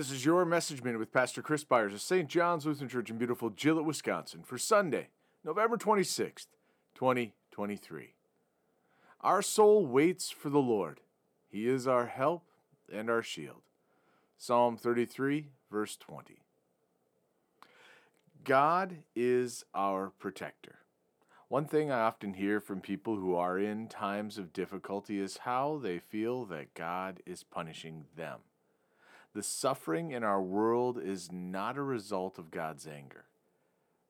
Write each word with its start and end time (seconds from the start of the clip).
This 0.00 0.12
is 0.12 0.24
your 0.24 0.46
message 0.46 0.82
minute 0.82 0.98
with 0.98 1.12
Pastor 1.12 1.42
Chris 1.42 1.62
Byars 1.62 1.92
of 1.92 2.00
St. 2.00 2.26
John's 2.26 2.64
Lutheran 2.64 2.88
Church 2.88 3.10
in 3.10 3.18
beautiful 3.18 3.50
Gillett, 3.50 3.84
Wisconsin 3.84 4.42
for 4.42 4.56
Sunday, 4.56 5.08
November 5.44 5.76
26th, 5.76 6.46
2023. 6.94 8.14
Our 9.20 9.42
soul 9.42 9.84
waits 9.84 10.30
for 10.30 10.48
the 10.48 10.58
Lord. 10.58 11.02
He 11.50 11.68
is 11.68 11.86
our 11.86 12.06
help 12.06 12.44
and 12.90 13.10
our 13.10 13.22
shield. 13.22 13.60
Psalm 14.38 14.78
33, 14.78 15.48
verse 15.70 15.98
20. 15.98 16.40
God 18.42 19.02
is 19.14 19.66
our 19.74 20.12
protector. 20.18 20.78
One 21.48 21.66
thing 21.66 21.90
I 21.90 22.00
often 22.00 22.32
hear 22.32 22.58
from 22.58 22.80
people 22.80 23.16
who 23.16 23.34
are 23.34 23.58
in 23.58 23.86
times 23.86 24.38
of 24.38 24.54
difficulty 24.54 25.20
is 25.20 25.36
how 25.44 25.76
they 25.76 25.98
feel 25.98 26.46
that 26.46 26.72
God 26.72 27.20
is 27.26 27.44
punishing 27.44 28.06
them. 28.16 28.38
The 29.32 29.42
suffering 29.44 30.10
in 30.10 30.24
our 30.24 30.42
world 30.42 30.98
is 31.00 31.30
not 31.30 31.76
a 31.76 31.82
result 31.82 32.38
of 32.38 32.50
God's 32.50 32.86
anger, 32.86 33.26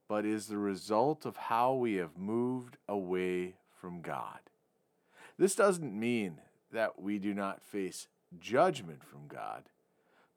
but 0.08 0.24
is 0.24 0.46
the 0.46 0.58
result 0.58 1.26
of 1.26 1.36
how 1.36 1.74
we 1.74 1.94
have 1.96 2.16
moved 2.16 2.78
away 2.88 3.56
from 3.80 4.00
God. 4.00 4.40
This 5.36 5.54
doesn't 5.54 5.98
mean 5.98 6.38
that 6.72 7.00
we 7.00 7.18
do 7.18 7.34
not 7.34 7.62
face 7.62 8.08
judgment 8.38 9.04
from 9.04 9.26
God, 9.28 9.64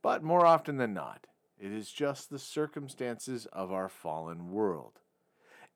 but 0.01 0.21
more 0.21 0.45
often 0.45 0.75
than 0.77 0.93
not, 0.93 1.27
it 1.57 1.71
is 1.71 1.89
just 1.89 2.29
the 2.29 2.39
circumstances 2.39 3.45
of 3.53 3.71
our 3.71 3.87
fallen 3.87 4.51
world. 4.51 4.99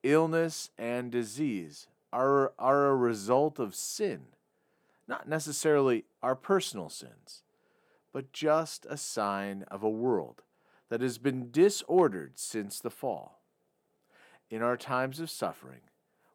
Illness 0.03 0.69
and 0.77 1.11
disease 1.11 1.87
are, 2.11 2.51
are 2.59 2.87
a 2.87 2.95
result 2.95 3.57
of 3.57 3.73
sin, 3.73 4.27
not 5.07 5.29
necessarily 5.29 6.03
our 6.21 6.35
personal 6.35 6.89
sins 6.89 7.43
but 8.17 8.33
just 8.33 8.87
a 8.89 8.97
sign 8.97 9.63
of 9.67 9.83
a 9.83 9.89
world 9.91 10.41
that 10.89 11.01
has 11.01 11.19
been 11.19 11.51
disordered 11.51 12.31
since 12.39 12.79
the 12.79 12.89
fall. 12.89 13.43
In 14.49 14.63
our 14.63 14.75
times 14.75 15.19
of 15.19 15.29
suffering, 15.29 15.81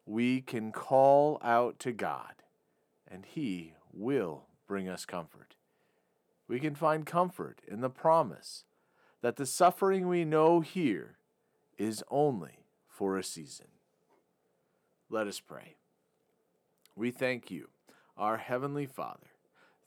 we 0.05 0.39
can 0.39 0.71
call 0.71 1.37
out 1.43 1.79
to 1.79 1.91
God, 1.91 2.35
and 3.05 3.25
He 3.25 3.73
will 3.91 4.45
bring 4.65 4.87
us 4.87 5.05
comfort. 5.05 5.55
We 6.47 6.57
can 6.61 6.73
find 6.73 7.05
comfort 7.05 7.59
in 7.67 7.81
the 7.81 7.89
promise 7.89 8.63
that 9.21 9.35
the 9.35 9.45
suffering 9.45 10.07
we 10.07 10.23
know 10.23 10.61
here 10.61 11.17
is 11.77 12.01
only 12.09 12.59
for 12.87 13.17
a 13.17 13.23
season. 13.25 13.67
Let 15.09 15.27
us 15.27 15.41
pray. 15.41 15.75
We 16.95 17.11
thank 17.11 17.51
you, 17.51 17.67
our 18.15 18.37
Heavenly 18.37 18.85
Father 18.85 19.32